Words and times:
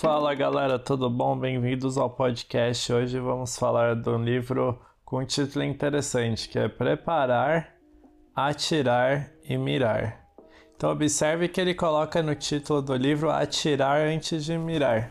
Fala 0.00 0.34
galera, 0.34 0.78
tudo 0.78 1.10
bom? 1.10 1.38
Bem-vindos 1.38 1.98
ao 1.98 2.08
podcast. 2.08 2.90
Hoje 2.90 3.20
vamos 3.20 3.58
falar 3.58 3.94
do 3.94 4.16
livro 4.16 4.80
com 5.04 5.18
um 5.18 5.26
título 5.26 5.62
interessante 5.62 6.48
que 6.48 6.58
é 6.58 6.68
Preparar, 6.68 7.74
Atirar 8.34 9.30
e 9.44 9.58
Mirar. 9.58 10.24
Então 10.74 10.90
observe 10.90 11.48
que 11.48 11.60
ele 11.60 11.74
coloca 11.74 12.22
no 12.22 12.34
título 12.34 12.80
do 12.80 12.96
livro 12.96 13.30
Atirar 13.30 14.00
antes 14.06 14.46
de 14.46 14.56
mirar. 14.56 15.10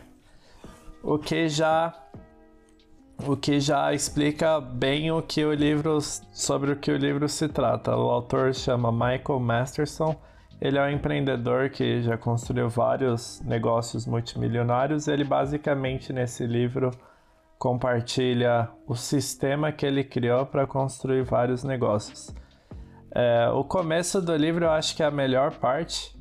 O 1.04 1.16
que 1.18 1.48
já 1.48 1.94
o 3.24 3.36
que 3.36 3.60
já 3.60 3.94
explica 3.94 4.60
bem 4.60 5.12
o 5.12 5.22
que 5.22 5.44
o 5.44 5.54
livro 5.54 6.00
sobre 6.00 6.72
o 6.72 6.76
que 6.76 6.90
o 6.90 6.96
livro 6.96 7.28
se 7.28 7.48
trata. 7.48 7.96
O 7.96 8.10
autor 8.10 8.52
chama 8.52 8.90
Michael 8.90 9.38
Masterson 9.38 10.20
ele 10.60 10.76
é 10.76 10.82
um 10.82 10.90
empreendedor 10.90 11.70
que 11.70 12.02
já 12.02 12.18
construiu 12.18 12.68
vários 12.68 13.40
negócios 13.40 14.06
multimilionários. 14.06 15.08
Ele 15.08 15.24
basicamente 15.24 16.12
nesse 16.12 16.46
livro 16.46 16.90
compartilha 17.58 18.68
o 18.86 18.94
sistema 18.94 19.72
que 19.72 19.86
ele 19.86 20.04
criou 20.04 20.44
para 20.44 20.66
construir 20.66 21.22
vários 21.22 21.64
negócios. 21.64 22.34
É, 23.12 23.48
o 23.48 23.64
começo 23.64 24.20
do 24.20 24.36
livro 24.36 24.66
eu 24.66 24.70
acho 24.70 24.94
que 24.94 25.02
é 25.02 25.06
a 25.06 25.10
melhor 25.10 25.52
parte. 25.52 26.18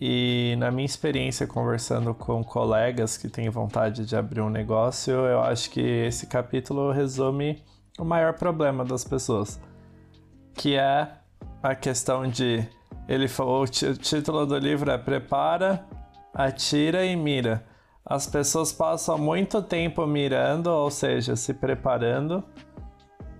E 0.00 0.54
na 0.58 0.70
minha 0.70 0.84
experiência 0.84 1.46
conversando 1.46 2.14
com 2.14 2.44
colegas 2.44 3.16
que 3.16 3.28
têm 3.28 3.48
vontade 3.48 4.04
de 4.04 4.14
abrir 4.14 4.42
um 4.42 4.50
negócio, 4.50 5.12
eu 5.12 5.40
acho 5.40 5.70
que 5.70 5.80
esse 5.80 6.26
capítulo 6.26 6.92
resume 6.92 7.64
o 7.98 8.04
maior 8.04 8.34
problema 8.34 8.84
das 8.84 9.04
pessoas, 9.04 9.58
que 10.54 10.76
é 10.76 11.08
a 11.62 11.74
questão 11.74 12.28
de 12.28 12.68
ele 13.08 13.28
falou: 13.28 13.62
o 13.62 13.66
título 13.66 14.46
do 14.46 14.58
livro 14.58 14.90
é 14.90 14.98
Prepara, 14.98 15.84
Atira 16.34 17.04
e 17.04 17.16
Mira. 17.16 17.64
As 18.04 18.26
pessoas 18.26 18.72
passam 18.72 19.18
muito 19.18 19.60
tempo 19.62 20.06
mirando, 20.06 20.68
ou 20.68 20.90
seja, 20.90 21.34
se 21.34 21.52
preparando, 21.52 22.44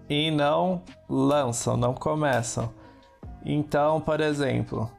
e 0.09 0.31
não 0.31 0.83
lançam, 1.09 1.77
não 1.77 1.94
começam. 1.94 2.72
Então, 3.44 4.00
por 4.00 4.20
exemplo, 4.20 4.91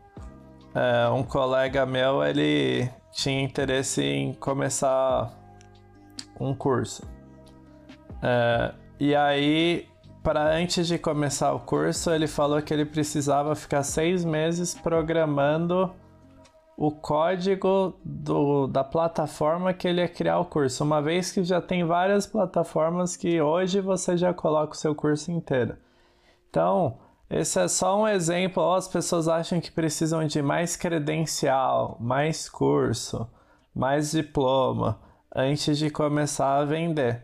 é, 0.74 1.10
um 1.10 1.24
colega 1.24 1.86
meu 1.86 2.24
ele 2.24 2.90
tinha 3.12 3.42
interesse 3.42 4.02
em 4.02 4.34
começar 4.34 5.34
um 6.40 6.54
curso. 6.54 7.06
É, 8.22 8.74
e 9.00 9.16
aí 9.16 9.88
para 10.24 10.56
antes 10.56 10.88
de 10.88 10.98
começar 10.98 11.54
o 11.54 11.60
curso, 11.60 12.12
ele 12.12 12.28
falou 12.28 12.62
que 12.62 12.74
ele 12.74 12.86
precisava 12.86 13.56
ficar 13.56 13.84
seis 13.84 14.26
meses 14.26 14.74
programando 14.74 15.94
o 16.78 16.92
código 16.92 17.96
do, 18.06 18.68
da 18.68 18.84
plataforma 18.84 19.74
que 19.74 19.88
ele 19.88 20.02
ia 20.02 20.08
criar 20.08 20.40
o 20.40 20.46
curso, 20.46 20.84
uma 20.84 21.02
vez 21.02 21.32
que 21.32 21.44
já 21.44 21.60
tem 21.60 21.84
várias 21.84 22.28
plataformas 22.28 23.16
que 23.16 23.42
hoje 23.42 23.82
você 23.82 24.16
já 24.16 24.34
coloca 24.34 24.74
o 24.74 24.78
seu 24.78 24.94
curso 24.94 25.32
inteiro. 25.32 25.76
Então, 26.50 27.00
esse 27.30 27.60
é 27.60 27.68
só 27.68 28.00
um 28.00 28.08
exemplo. 28.08 28.74
As 28.74 28.88
pessoas 28.88 29.28
acham 29.28 29.60
que 29.60 29.72
precisam 29.72 30.26
de 30.26 30.42
mais 30.42 30.76
credencial, 30.76 31.98
mais 32.00 32.48
curso, 32.48 33.28
mais 33.76 34.12
diploma 34.12 35.00
antes 35.36 35.78
de 35.78 35.90
começar 35.90 36.58
a 36.58 36.66
vender. 36.66 37.22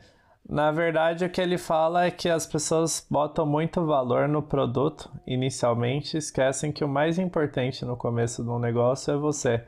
Na 0.47 0.71
verdade, 0.71 1.23
o 1.23 1.29
que 1.29 1.39
ele 1.39 1.57
fala 1.57 2.05
é 2.05 2.11
que 2.11 2.27
as 2.27 2.45
pessoas 2.45 3.05
botam 3.09 3.45
muito 3.45 3.85
valor 3.85 4.27
no 4.27 4.41
produto 4.41 5.09
inicialmente, 5.25 6.17
esquecem 6.17 6.71
que 6.71 6.83
o 6.83 6.87
mais 6.87 7.17
importante 7.17 7.85
no 7.85 7.95
começo 7.95 8.43
de 8.43 8.49
um 8.49 8.59
negócio 8.59 9.13
é 9.13 9.17
você 9.17 9.63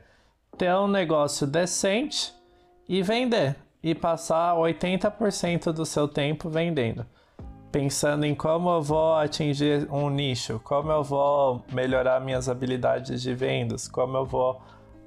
ter 0.56 0.74
um 0.74 0.86
negócio 0.86 1.46
decente 1.46 2.32
e 2.88 3.02
vender, 3.02 3.56
e 3.82 3.94
passar 3.94 4.54
80% 4.54 5.72
do 5.72 5.86
seu 5.86 6.06
tempo 6.06 6.48
vendendo. 6.48 7.06
Pensando 7.72 8.24
em 8.24 8.34
como 8.34 8.70
eu 8.70 8.82
vou 8.82 9.14
atingir 9.14 9.88
um 9.90 10.08
nicho, 10.08 10.60
como 10.62 10.90
eu 10.90 11.02
vou 11.02 11.64
melhorar 11.72 12.20
minhas 12.20 12.48
habilidades 12.48 13.22
de 13.22 13.34
vendas, 13.34 13.88
como 13.88 14.16
eu 14.16 14.24
vou 14.24 14.60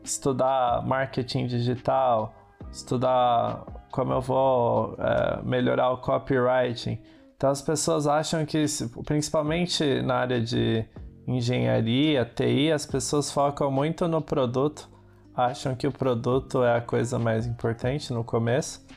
estudar 0.03 0.85
marketing 0.85 1.47
digital, 1.47 2.33
estudar 2.71 3.63
como 3.99 4.13
eu 4.13 4.21
vou 4.21 4.95
é, 4.97 5.41
melhorar 5.43 5.91
o 5.91 5.97
copywriting. 5.97 6.97
Então 7.35 7.49
as 7.49 7.61
pessoas 7.61 8.07
acham 8.07 8.45
que, 8.45 8.63
principalmente 9.05 10.01
na 10.01 10.15
área 10.15 10.39
de 10.39 10.85
engenharia, 11.27 12.23
TI, 12.23 12.71
as 12.71 12.85
pessoas 12.85 13.29
focam 13.29 13.69
muito 13.69 14.07
no 14.07 14.21
produto, 14.21 14.89
acham 15.35 15.75
que 15.75 15.85
o 15.85 15.91
produto 15.91 16.63
é 16.63 16.77
a 16.77 16.81
coisa 16.81 17.19
mais 17.19 17.45
importante 17.45 18.13
no 18.13 18.23
começo 18.23 18.87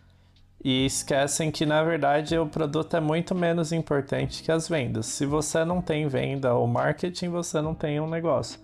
e 0.64 0.86
esquecem 0.86 1.50
que 1.50 1.66
na 1.66 1.82
verdade 1.82 2.38
o 2.38 2.46
produto 2.46 2.96
é 2.96 3.00
muito 3.00 3.34
menos 3.34 3.72
importante 3.72 4.40
que 4.44 4.52
as 4.52 4.68
vendas. 4.68 5.06
Se 5.06 5.26
você 5.26 5.64
não 5.64 5.82
tem 5.82 6.06
venda 6.06 6.54
ou 6.54 6.68
marketing, 6.68 7.28
você 7.28 7.60
não 7.60 7.74
tem 7.74 7.98
um 7.98 8.08
negócio. 8.08 8.60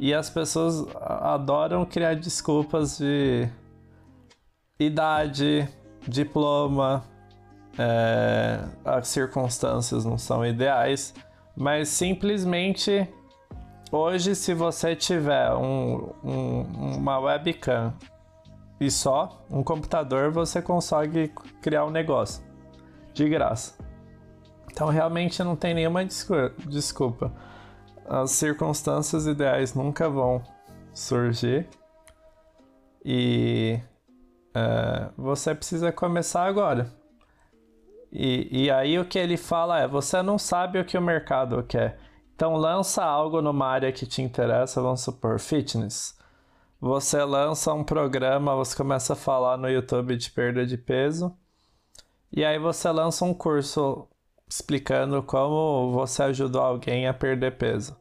E 0.00 0.14
as 0.14 0.30
pessoas 0.30 0.86
adoram 0.96 1.84
criar 1.84 2.14
desculpas 2.14 2.96
de 2.96 3.46
idade, 4.78 5.68
diploma, 6.06 7.04
é, 7.78 8.60
as 8.84 9.08
circunstâncias 9.08 10.04
não 10.04 10.18
são 10.18 10.44
ideais, 10.44 11.14
mas 11.56 11.88
simplesmente 11.88 13.08
hoje, 13.90 14.34
se 14.34 14.54
você 14.54 14.94
tiver 14.94 15.52
um, 15.54 16.12
um, 16.22 16.96
uma 16.96 17.18
webcam 17.18 17.92
e 18.80 18.90
só 18.90 19.44
um 19.50 19.62
computador, 19.62 20.30
você 20.30 20.62
consegue 20.62 21.32
criar 21.60 21.84
um 21.84 21.90
negócio 21.90 22.42
de 23.12 23.28
graça. 23.28 23.76
Então 24.70 24.88
realmente 24.88 25.42
não 25.42 25.56
tem 25.56 25.74
nenhuma 25.74 26.04
desculpa. 26.04 27.32
As 28.06 28.30
circunstâncias 28.30 29.26
ideais 29.26 29.74
nunca 29.74 30.08
vão 30.08 30.42
surgir 30.94 31.68
e 33.04 33.80
é, 34.54 35.10
você 35.16 35.54
precisa 35.54 35.92
começar 35.92 36.44
agora. 36.44 36.92
E, 38.12 38.64
e 38.64 38.70
aí 38.70 38.98
o 38.98 39.04
que 39.04 39.18
ele 39.18 39.36
fala 39.36 39.80
é: 39.80 39.86
você 39.86 40.22
não 40.22 40.38
sabe 40.38 40.78
o 40.78 40.84
que 40.84 40.96
o 40.96 41.02
mercado 41.02 41.62
quer. 41.62 41.98
Então 42.34 42.56
lança 42.56 43.04
algo 43.04 43.42
numa 43.42 43.66
área 43.66 43.92
que 43.92 44.06
te 44.06 44.22
interessa, 44.22 44.80
vamos 44.80 45.00
supor, 45.00 45.40
fitness. 45.40 46.16
Você 46.80 47.22
lança 47.24 47.72
um 47.74 47.82
programa, 47.82 48.54
você 48.54 48.76
começa 48.76 49.14
a 49.14 49.16
falar 49.16 49.56
no 49.56 49.68
YouTube 49.68 50.16
de 50.16 50.30
perda 50.30 50.64
de 50.64 50.78
peso. 50.78 51.36
E 52.32 52.44
aí 52.44 52.58
você 52.58 52.90
lança 52.90 53.24
um 53.24 53.34
curso 53.34 54.06
explicando 54.48 55.22
como 55.22 55.92
você 55.92 56.22
ajudou 56.24 56.62
alguém 56.62 57.08
a 57.08 57.14
perder 57.14 57.56
peso. 57.58 57.96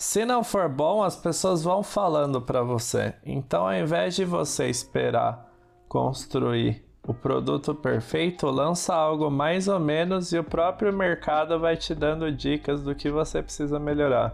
Se 0.00 0.24
não 0.24 0.42
for 0.42 0.66
bom, 0.66 1.02
as 1.02 1.14
pessoas 1.14 1.62
vão 1.62 1.82
falando 1.82 2.40
para 2.40 2.62
você. 2.62 3.12
Então, 3.22 3.66
ao 3.66 3.74
invés 3.74 4.16
de 4.16 4.24
você 4.24 4.66
esperar 4.70 5.52
construir 5.90 6.82
o 7.06 7.12
produto 7.12 7.74
perfeito, 7.74 8.46
lança 8.46 8.94
algo 8.94 9.30
mais 9.30 9.68
ou 9.68 9.78
menos 9.78 10.32
e 10.32 10.38
o 10.38 10.42
próprio 10.42 10.90
mercado 10.90 11.60
vai 11.60 11.76
te 11.76 11.94
dando 11.94 12.32
dicas 12.32 12.80
do 12.80 12.94
que 12.94 13.10
você 13.10 13.42
precisa 13.42 13.78
melhorar. 13.78 14.32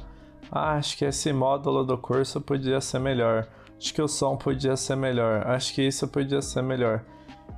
Ah, 0.53 0.75
acho 0.75 0.97
que 0.97 1.04
esse 1.04 1.32
módulo 1.32 1.83
do 1.83 1.98
curso 1.98 2.41
podia 2.41 2.81
ser 2.81 3.00
melhor. 3.00 3.48
Acho 3.77 3.93
que 3.93 4.00
o 4.00 4.06
som 4.06 4.37
podia 4.37 4.77
ser 4.77 4.94
melhor. 4.94 5.48
Acho 5.48 5.75
que 5.75 5.83
isso 5.83 6.06
podia 6.06 6.41
ser 6.41 6.62
melhor. 6.62 7.03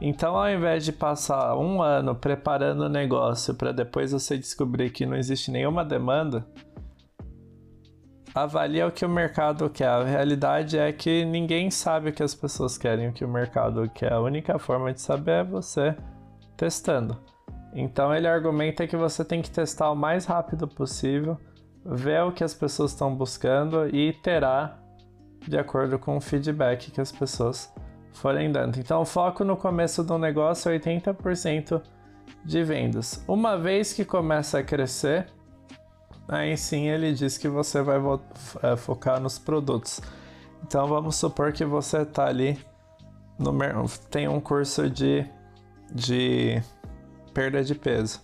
Então, 0.00 0.36
ao 0.36 0.48
invés 0.48 0.84
de 0.84 0.92
passar 0.92 1.56
um 1.56 1.82
ano 1.82 2.14
preparando 2.14 2.84
o 2.84 2.88
negócio 2.88 3.52
para 3.54 3.72
depois 3.72 4.12
você 4.12 4.38
descobrir 4.38 4.90
que 4.90 5.04
não 5.04 5.16
existe 5.16 5.50
nenhuma 5.50 5.84
demanda, 5.84 6.46
avalia 8.42 8.86
o 8.86 8.92
que 8.92 9.04
o 9.04 9.08
mercado 9.08 9.68
quer. 9.70 9.88
A 9.88 10.04
realidade 10.04 10.78
é 10.78 10.92
que 10.92 11.24
ninguém 11.24 11.70
sabe 11.70 12.10
o 12.10 12.12
que 12.12 12.22
as 12.22 12.34
pessoas 12.34 12.76
querem, 12.78 13.08
o 13.08 13.12
que 13.12 13.24
o 13.24 13.28
mercado 13.28 13.88
quer. 13.90 14.12
A 14.12 14.20
única 14.20 14.58
forma 14.58 14.92
de 14.92 15.00
saber 15.00 15.40
é 15.40 15.44
você 15.44 15.96
testando. 16.56 17.16
Então 17.72 18.14
ele 18.14 18.26
argumenta 18.26 18.86
que 18.86 18.96
você 18.96 19.24
tem 19.24 19.42
que 19.42 19.50
testar 19.50 19.90
o 19.90 19.96
mais 19.96 20.24
rápido 20.24 20.66
possível, 20.66 21.38
ver 21.84 22.22
o 22.22 22.32
que 22.32 22.42
as 22.42 22.54
pessoas 22.54 22.92
estão 22.92 23.14
buscando 23.14 23.88
e 23.94 24.08
iterar 24.08 24.82
de 25.46 25.56
acordo 25.56 25.98
com 25.98 26.16
o 26.16 26.20
feedback 26.20 26.90
que 26.90 27.00
as 27.00 27.12
pessoas 27.12 27.72
forem 28.12 28.50
dando. 28.50 28.78
Então, 28.78 29.04
foco 29.04 29.44
no 29.44 29.56
começo 29.56 30.02
do 30.02 30.18
negócio 30.18 30.70
é 30.70 30.78
80% 30.78 31.80
de 32.44 32.64
vendas. 32.64 33.24
Uma 33.26 33.56
vez 33.56 33.92
que 33.92 34.04
começa 34.04 34.58
a 34.58 34.62
crescer, 34.62 35.26
Aí 36.28 36.56
sim 36.56 36.88
ele 36.88 37.12
diz 37.12 37.38
que 37.38 37.48
você 37.48 37.80
vai 37.82 37.98
é, 38.62 38.76
focar 38.76 39.18
nos 39.18 39.38
produtos. 39.38 40.00
Então 40.62 40.86
vamos 40.86 41.16
supor 41.16 41.52
que 41.52 41.64
você 41.64 42.02
está 42.02 42.26
ali 42.26 42.58
no 43.38 43.54
tem 44.10 44.28
um 44.28 44.40
curso 44.40 44.90
de, 44.90 45.24
de 45.92 46.62
perda 47.32 47.62
de 47.62 47.74
peso. 47.74 48.20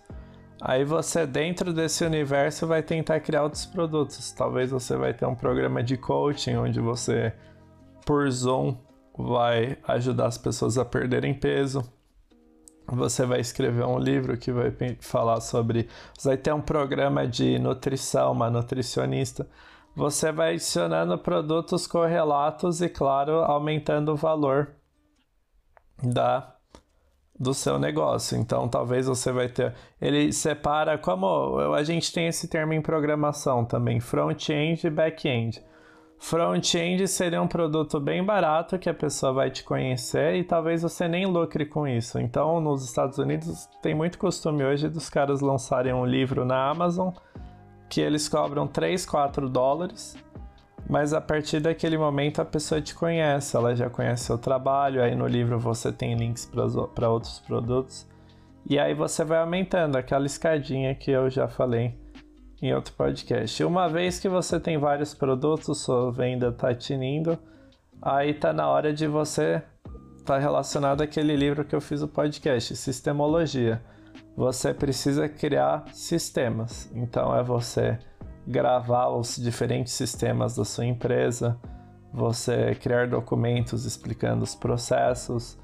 Aí 0.60 0.84
você 0.84 1.26
dentro 1.26 1.72
desse 1.72 2.04
universo 2.04 2.66
vai 2.66 2.82
tentar 2.82 3.20
criar 3.20 3.42
outros 3.42 3.64
produtos. 3.64 4.32
Talvez 4.32 4.70
você 4.70 4.96
vai 4.96 5.14
ter 5.14 5.26
um 5.26 5.34
programa 5.34 5.82
de 5.82 5.96
coaching 5.96 6.56
onde 6.56 6.80
você 6.80 7.32
por 8.04 8.30
Zoom 8.30 8.76
vai 9.16 9.78
ajudar 9.86 10.26
as 10.26 10.36
pessoas 10.36 10.76
a 10.76 10.84
perderem 10.84 11.32
peso. 11.32 11.82
Você 12.86 13.24
vai 13.24 13.40
escrever 13.40 13.84
um 13.84 13.98
livro 13.98 14.36
que 14.36 14.52
vai 14.52 14.72
falar 15.00 15.40
sobre. 15.40 15.88
Você 16.16 16.28
vai 16.28 16.36
ter 16.36 16.52
um 16.52 16.60
programa 16.60 17.26
de 17.26 17.58
nutrição, 17.58 18.32
uma 18.32 18.50
nutricionista. 18.50 19.48
Você 19.96 20.30
vai 20.32 20.54
adicionando 20.54 21.16
produtos 21.16 21.86
correlatos 21.86 22.82
e, 22.82 22.88
claro, 22.88 23.44
aumentando 23.44 24.12
o 24.12 24.16
valor 24.16 24.74
da 26.02 26.54
do 27.38 27.52
seu 27.52 27.78
negócio. 27.78 28.38
Então, 28.38 28.68
talvez 28.68 29.06
você 29.06 29.32
vai 29.32 29.48
ter. 29.48 29.74
Ele 30.00 30.32
separa 30.32 30.96
como 30.96 31.58
a 31.74 31.82
gente 31.82 32.12
tem 32.12 32.28
esse 32.28 32.48
termo 32.48 32.72
em 32.72 32.82
programação 32.82 33.64
também, 33.64 34.00
front-end 34.00 34.86
e 34.86 34.90
back-end. 34.90 35.62
Front-end 36.24 37.06
seria 37.06 37.42
um 37.42 37.46
produto 37.46 38.00
bem 38.00 38.24
barato 38.24 38.78
que 38.78 38.88
a 38.88 38.94
pessoa 38.94 39.30
vai 39.30 39.50
te 39.50 39.62
conhecer 39.62 40.36
e 40.36 40.42
talvez 40.42 40.80
você 40.80 41.06
nem 41.06 41.26
lucre 41.26 41.66
com 41.66 41.86
isso. 41.86 42.18
Então, 42.18 42.62
nos 42.62 42.82
Estados 42.82 43.18
Unidos 43.18 43.68
tem 43.82 43.94
muito 43.94 44.18
costume 44.18 44.64
hoje 44.64 44.88
dos 44.88 45.10
caras 45.10 45.42
lançarem 45.42 45.92
um 45.92 46.06
livro 46.06 46.46
na 46.46 46.70
Amazon 46.70 47.10
que 47.90 48.00
eles 48.00 48.26
cobram 48.26 48.66
3, 48.66 49.04
4 49.04 49.50
dólares 49.50 50.16
mas 50.88 51.12
a 51.12 51.20
partir 51.20 51.60
daquele 51.60 51.98
momento 51.98 52.40
a 52.40 52.44
pessoa 52.44 52.80
te 52.80 52.94
conhece, 52.94 53.54
ela 53.54 53.74
já 53.74 53.88
conhece 53.88 54.24
seu 54.24 54.38
trabalho, 54.38 55.02
aí 55.02 55.14
no 55.14 55.26
livro 55.26 55.58
você 55.58 55.92
tem 55.92 56.14
links 56.14 56.50
para 56.94 57.08
outros 57.08 57.38
produtos, 57.40 58.06
e 58.68 58.78
aí 58.78 58.94
você 58.94 59.24
vai 59.24 59.38
aumentando 59.38 59.96
aquela 59.96 60.26
escadinha 60.26 60.94
que 60.94 61.10
eu 61.10 61.30
já 61.30 61.48
falei 61.48 61.94
em 62.64 62.72
outro 62.72 62.94
podcast. 62.94 63.62
Uma 63.62 63.90
vez 63.90 64.18
que 64.18 64.26
você 64.26 64.58
tem 64.58 64.78
vários 64.78 65.12
produtos, 65.12 65.82
sua 65.82 66.10
venda 66.10 66.48
está 66.48 66.74
tinindo, 66.74 67.38
aí 68.00 68.30
está 68.30 68.54
na 68.54 68.66
hora 68.66 68.90
de 68.90 69.06
você 69.06 69.62
estar 70.16 70.34
tá 70.34 70.38
relacionado 70.38 71.02
àquele 71.02 71.36
livro 71.36 71.62
que 71.62 71.74
eu 71.74 71.80
fiz 71.80 72.00
o 72.00 72.08
podcast, 72.08 72.74
Sistemologia. 72.74 73.82
Você 74.34 74.72
precisa 74.72 75.28
criar 75.28 75.84
sistemas, 75.92 76.90
então 76.94 77.36
é 77.36 77.42
você 77.42 77.98
gravar 78.46 79.08
os 79.08 79.36
diferentes 79.36 79.92
sistemas 79.92 80.56
da 80.56 80.64
sua 80.64 80.86
empresa, 80.86 81.60
você 82.14 82.74
criar 82.76 83.08
documentos 83.08 83.84
explicando 83.84 84.42
os 84.42 84.54
processos, 84.54 85.58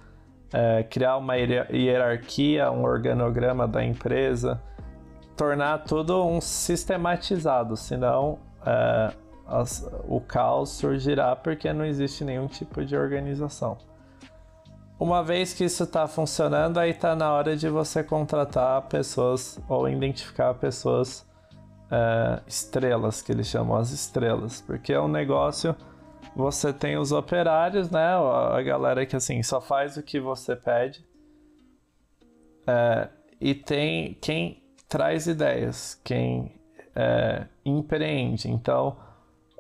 é, 0.53 0.83
criar 0.83 1.17
uma 1.17 1.37
hierarquia, 1.37 2.71
um 2.71 2.83
organograma 2.83 3.67
da 3.67 3.83
empresa, 3.83 4.61
tornar 5.41 5.79
tudo 5.85 6.23
um 6.27 6.39
sistematizado, 6.39 7.75
senão 7.75 8.39
é, 8.63 9.11
as, 9.47 9.91
o 10.07 10.21
caos 10.21 10.69
surgirá 10.69 11.35
porque 11.35 11.73
não 11.73 11.87
existe 11.87 12.23
nenhum 12.23 12.47
tipo 12.47 12.85
de 12.85 12.95
organização. 12.95 13.79
Uma 14.99 15.25
vez 15.25 15.55
que 15.55 15.65
isso 15.65 15.85
está 15.85 16.07
funcionando, 16.07 16.77
aí 16.77 16.91
está 16.91 17.17
na 17.17 17.33
hora 17.33 17.57
de 17.57 17.71
você 17.71 18.05
contratar 18.05 18.83
pessoas 18.83 19.59
ou 19.67 19.89
identificar 19.89 20.53
pessoas 20.53 21.27
uh, 21.87 22.43
estrelas, 22.47 23.23
que 23.23 23.33
eles 23.33 23.47
chamam 23.47 23.79
as 23.79 23.93
estrelas, 23.93 24.61
porque 24.61 24.93
é 24.93 25.01
um 25.01 25.09
negócio. 25.09 25.75
Você 26.37 26.71
tem 26.71 26.99
os 26.99 27.13
operários, 27.13 27.91
né? 27.91 28.13
A 28.13 28.61
galera 28.61 29.07
que 29.07 29.17
assim 29.17 29.43
só 29.43 29.59
faz 29.59 29.97
o 29.97 30.03
que 30.03 30.21
você 30.21 30.55
pede. 30.55 31.03
Uh, 32.69 33.09
e 33.41 33.55
tem 33.55 34.13
quem 34.21 34.60
traz 34.91 35.29
ideias, 35.29 35.99
quem 36.05 36.53
uh, 36.91 37.47
empreende. 37.65 38.51
Então, 38.51 38.97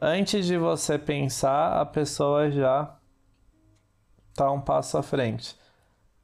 antes 0.03 0.45
de 0.45 0.59
você 0.59 0.99
pensar, 0.99 1.81
a 1.81 1.87
pessoa 1.87 2.51
já 2.51 2.99
está 4.31 4.51
um 4.51 4.61
passo 4.61 4.99
à 4.99 5.03
frente. 5.03 5.57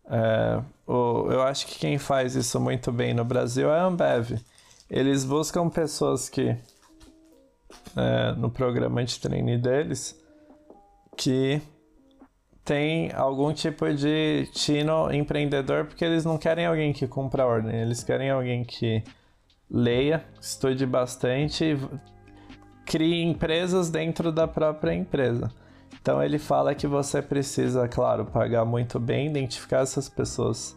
É, 0.09 0.63
o, 0.87 1.31
eu 1.31 1.43
acho 1.43 1.67
que 1.67 1.79
quem 1.79 1.99
faz 1.99 2.35
isso 2.35 2.61
muito 2.61 2.93
bem 2.93 3.15
no 3.15 3.25
Brasil 3.25 3.71
é 3.71 3.79
a 3.79 3.85
Ambev. 3.85 4.39
Eles 4.91 5.25
buscam 5.25 5.69
pessoas 5.69 6.29
que, 6.29 6.57
é, 7.97 8.33
no 8.37 8.51
programa 8.51 9.05
de 9.05 9.19
treino 9.21 9.59
deles, 9.61 10.21
que 11.17 11.63
tem 12.67 13.13
algum 13.13 13.53
tipo 13.53 13.89
de 13.95 14.51
tino 14.53 15.11
empreendedor, 15.13 15.87
porque 15.87 16.05
eles 16.05 16.25
não 16.25 16.37
querem 16.37 16.67
alguém 16.67 16.93
que 16.93 17.07
cumpra 17.07 17.47
ordem, 17.47 17.81
eles 17.81 18.03
querem 18.03 18.29
alguém 18.29 18.65
que 18.65 19.05
leia, 19.71 20.25
estude 20.41 20.85
bastante 20.85 21.79
crie 22.85 23.23
empresas 23.23 23.89
dentro 23.89 24.33
da 24.33 24.49
própria 24.49 24.93
empresa. 24.93 25.49
Então 26.03 26.21
ele 26.21 26.41
fala 26.41 26.75
que 26.75 26.89
você 26.89 27.23
precisa, 27.23 27.87
claro, 27.87 28.27
pagar 28.27 28.65
muito 28.65 28.99
bem, 28.99 29.29
identificar 29.29 29.83
essas 29.83 30.09
pessoas 30.09 30.77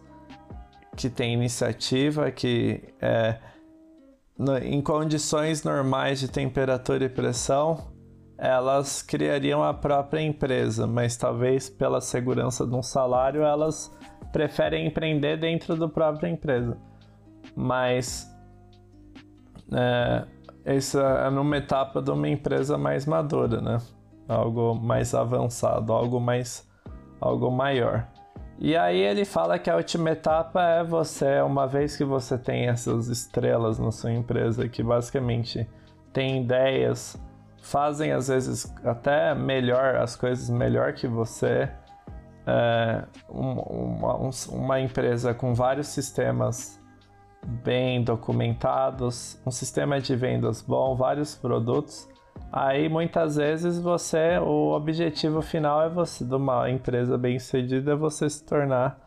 que 0.96 1.10
têm 1.10 1.34
iniciativa, 1.34 2.30
que 2.30 2.84
é, 3.02 3.36
em 4.62 4.80
condições 4.80 5.64
normais 5.64 6.20
de 6.20 6.28
temperatura 6.28 7.06
e 7.06 7.10
pressão, 7.10 7.92
elas 8.40 9.02
criariam 9.02 9.62
a 9.62 9.74
própria 9.74 10.22
empresa, 10.22 10.88
mas 10.88 11.18
talvez 11.18 11.70
pela 11.70 12.00
segurança 12.00 12.66
de 12.66 12.74
um 12.74 12.82
salário 12.82 13.44
elas 13.44 13.92
preferem 14.32 14.88
empreender 14.88 15.38
dentro 15.38 15.76
da 15.76 15.90
própria 15.90 16.30
empresa. 16.30 16.78
Mas 17.54 18.34
é, 19.74 20.26
essa 20.64 21.02
é 21.02 21.30
numa 21.30 21.58
etapa 21.58 22.02
de 22.02 22.12
uma 22.12 22.30
empresa 22.30 22.78
mais 22.78 23.06
madura, 23.06 23.60
né? 23.60 23.78
Algo 24.28 24.74
mais 24.74 25.14
avançado, 25.14 25.92
algo 25.92 26.20
mais 26.20 26.68
algo 27.20 27.52
maior. 27.52 28.08
E 28.58 28.76
aí 28.76 29.00
ele 29.00 29.26
fala 29.26 29.60
que 29.60 29.70
a 29.70 29.76
última 29.76 30.12
etapa 30.12 30.62
é 30.62 30.84
você, 30.84 31.42
uma 31.42 31.66
vez 31.66 31.98
que 31.98 32.06
você 32.06 32.38
tem 32.38 32.68
essas 32.68 33.08
estrelas 33.08 33.80
na 33.80 33.92
sua 33.92 34.12
empresa 34.12 34.68
que 34.70 34.84
basicamente 34.84 35.68
tem 36.14 36.42
ideias, 36.42 37.18
fazem 37.62 38.12
às 38.12 38.28
vezes 38.28 38.74
até 38.84 39.34
melhor 39.36 39.96
as 39.96 40.16
coisas 40.16 40.50
melhor 40.50 40.94
que 40.94 41.08
você. 41.08 41.70
É, 42.48 43.04
uma, 43.28 44.32
uma 44.50 44.80
empresa 44.80 45.34
com 45.34 45.54
vários 45.54 45.88
sistemas 45.88 46.82
bem 47.46 48.04
documentados, 48.04 49.40
um 49.46 49.52
sistema 49.52 50.00
de 50.00 50.16
vendas 50.16 50.62
bom, 50.62 50.96
vários 50.96 51.36
produtos 51.36 52.10
Aí 52.52 52.90
muitas 52.90 53.36
vezes 53.36 53.80
você, 53.80 54.40
o 54.40 54.72
objetivo 54.72 55.42
final 55.42 55.84
é 55.84 55.90
você, 55.90 56.26
de 56.26 56.34
uma 56.34 56.70
empresa 56.70 57.18
bem 57.18 57.38
sucedida, 57.38 57.92
é 57.92 57.96
você 57.96 58.28
se 58.30 58.44
tornar 58.44 59.00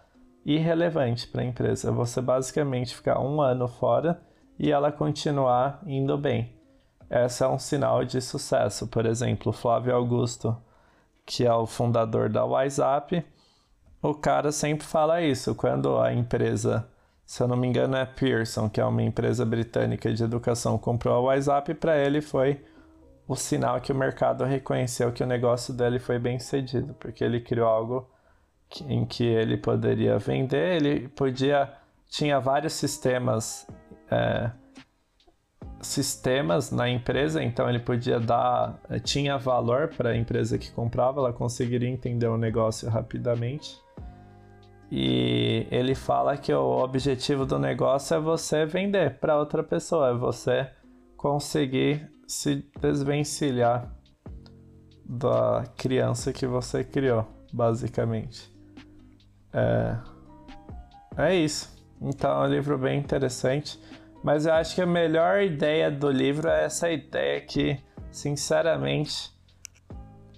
irrelevante 0.45 1.27
para 1.27 1.43
a 1.43 1.45
empresa. 1.45 1.89
É 1.89 1.93
você 1.93 2.21
basicamente 2.21 2.95
ficar 2.95 3.21
um 3.21 3.41
ano 3.41 3.67
fora 3.67 4.21
e 4.59 4.71
ela 4.71 4.93
continuar 4.93 5.83
indo 5.87 6.17
bem. 6.17 6.55
Esse 7.13 7.45
é 7.45 7.49
um 7.49 7.59
sinal 7.59 8.07
de 8.07 8.23
sucesso. 8.23 8.87
Por 8.87 9.05
exemplo, 9.05 9.53
Flávio 9.53 9.95
Augusto, 9.95 10.57
que 11.27 11.45
é 11.45 11.53
o 11.53 11.67
fundador 11.67 12.31
da 12.31 12.43
WhatsApp, 12.43 13.23
o 14.01 14.15
cara 14.15 14.51
sempre 14.51 14.87
fala 14.87 15.21
isso. 15.21 15.55
Quando 15.55 15.99
a 15.99 16.11
empresa, 16.11 16.89
se 17.27 17.43
eu 17.43 17.47
não 17.47 17.57
me 17.57 17.67
engano, 17.69 17.97
é 17.97 18.07
Pearson, 18.07 18.71
que 18.71 18.81
é 18.81 18.85
uma 18.85 19.03
empresa 19.03 19.45
britânica 19.45 20.11
de 20.11 20.25
educação, 20.25 20.79
comprou 20.79 21.15
a 21.15 21.21
WhatsApp, 21.21 21.75
para 21.75 21.99
ele 21.99 22.23
foi 22.23 22.65
o 23.29 23.37
sinal 23.37 23.79
que 23.81 23.93
o 23.93 23.95
mercado 23.95 24.45
reconheceu 24.45 25.13
que 25.13 25.23
o 25.23 25.27
negócio 25.27 25.75
dele 25.75 25.99
foi 25.99 26.19
bem 26.19 26.39
sucedido, 26.39 26.95
porque 26.95 27.23
ele 27.23 27.41
criou 27.41 27.69
algo 27.69 28.09
em 28.89 29.05
que 29.05 29.25
ele 29.25 29.59
poderia 29.59 30.19
vender, 30.19 30.77
ele 30.77 31.09
podia 31.09 31.71
tinha 32.09 32.41
vários 32.41 32.75
sistemas 32.75 33.67
é, 34.11 34.51
sistemas 35.83 36.71
na 36.71 36.89
empresa, 36.89 37.43
então 37.43 37.69
ele 37.69 37.81
podia 37.81 38.19
dar 38.19 38.81
é, 38.89 38.99
tinha 38.99 39.37
valor 39.37 39.89
para 39.89 40.11
a 40.11 40.17
empresa 40.17 40.57
que 40.57 40.71
comprava, 40.71 41.21
ela 41.21 41.33
conseguiria 41.33 41.89
entender 41.89 42.29
o 42.29 42.37
negócio 42.37 42.89
rapidamente. 42.89 43.77
E 44.91 45.67
ele 45.71 45.95
fala 45.95 46.37
que 46.37 46.53
o 46.53 46.79
objetivo 46.83 47.47
do 47.47 47.59
negócio 47.59 48.15
é 48.15 48.21
você 48.21 48.67
vender 48.67 49.19
para 49.19 49.39
outra 49.39 49.63
pessoa, 49.63 50.11
é 50.11 50.15
você 50.15 50.71
conseguir 51.17 52.11
se 52.27 52.65
desvencilhar 52.81 53.91
da 55.05 55.65
criança 55.77 56.33
que 56.33 56.47
você 56.47 56.85
criou, 56.85 57.27
basicamente. 57.53 58.51
É, 59.53 59.97
é 61.17 61.35
isso. 61.37 61.71
Então 62.01 62.45
é 62.45 62.49
um 62.49 62.51
livro 62.51 62.77
bem 62.79 62.99
interessante. 62.99 63.79
Mas 64.23 64.47
eu 64.47 64.55
acho 64.55 64.75
que 64.75 64.83
a 64.83 64.87
melhor 64.87 65.43
ideia 65.43 65.91
do 65.91 66.11
livro 66.11 66.49
é 66.49 66.65
essa 66.65 66.91
ideia 66.91 67.41
que, 67.41 67.79
sinceramente, 68.11 69.33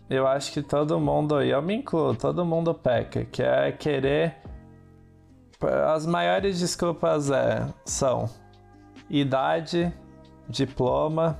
eu 0.09 0.27
acho 0.27 0.53
que 0.53 0.63
todo 0.63 0.99
mundo, 0.99 1.43
e 1.43 1.51
eu 1.51 1.61
me 1.61 1.75
incluo, 1.75 2.15
todo 2.15 2.45
mundo 2.45 2.75
peca, 2.75 3.25
que 3.25 3.43
é 3.43 3.73
querer. 3.73 4.37
As 5.87 6.07
maiores 6.07 6.61
desculpas 6.61 7.31
é, 7.31 7.67
são 7.85 8.29
idade, 9.09 9.93
diploma 10.49 11.39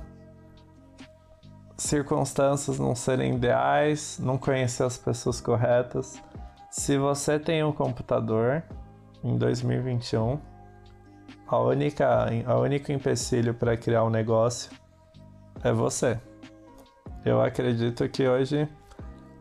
circunstâncias 1.77 2.79
não 2.79 2.95
serem 2.95 3.35
ideais, 3.35 4.19
não 4.19 4.37
conhecer 4.37 4.83
as 4.83 4.97
pessoas 4.97 5.41
corretas. 5.41 6.21
Se 6.69 6.97
você 6.97 7.39
tem 7.39 7.63
um 7.63 7.71
computador 7.71 8.63
em 9.23 9.37
2021, 9.37 10.39
a 11.47 11.59
única, 11.59 12.27
a 12.45 12.59
único 12.59 12.91
empecilho 12.91 13.53
para 13.53 13.77
criar 13.77 14.03
um 14.03 14.09
negócio 14.09 14.71
é 15.63 15.71
você. 15.71 16.19
Eu 17.23 17.41
acredito 17.41 18.07
que 18.09 18.27
hoje, 18.27 18.67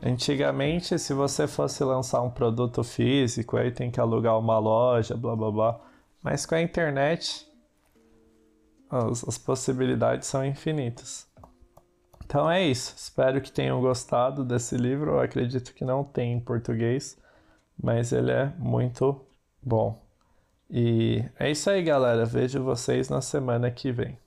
antigamente, 0.03 0.99
se 0.99 1.15
você 1.15 1.47
fosse 1.47 1.83
lançar 1.85 2.23
um 2.23 2.31
produto 2.31 2.83
físico, 2.85 3.57
aí 3.57 3.71
tem 3.71 3.91
que 3.91 4.01
alugar 4.01 4.39
uma 4.39 4.59
loja, 4.59 5.17
blá 5.17 5.35
blá 5.35 5.51
blá. 5.51 5.81
Mas 6.23 6.47
com 6.47 6.55
a 6.55 6.63
internet, 6.63 7.47
as, 8.91 9.27
as 9.27 9.39
possibilidades 9.39 10.29
são 10.29 10.45
infinitas. 10.45 11.27
Então 12.25 12.51
é 12.51 12.65
isso. 12.65 12.95
Espero 12.97 13.41
que 13.41 13.53
tenham 13.53 13.81
gostado 13.81 14.45
desse 14.45 14.77
livro. 14.77 15.13
Eu 15.13 15.21
acredito 15.21 15.75
que 15.75 15.85
não 15.85 16.03
tem 16.03 16.33
em 16.33 16.41
português, 16.41 17.19
mas 17.81 18.13
ele 18.13 18.31
é 18.31 18.53
muito 18.59 19.21
bom. 19.63 20.04
E 20.77 21.25
é 21.39 21.53
isso 21.53 21.71
aí, 21.71 21.83
galera. 21.85 22.25
Vejo 22.27 22.63
vocês 22.65 23.09
na 23.09 23.21
semana 23.23 23.71
que 23.71 23.93
vem. 23.93 24.19